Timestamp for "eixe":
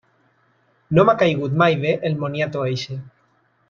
2.75-3.03